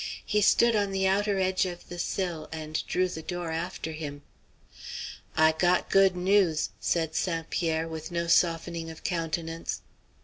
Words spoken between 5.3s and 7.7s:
"I got good news," said St.